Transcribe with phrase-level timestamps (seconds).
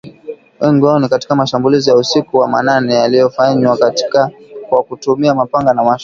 [0.59, 3.77] Wengi wao ni katika mashambulizi ya usiku wa manane yaliyofanywa
[4.69, 5.99] kwa kutumia mapanga na mashoka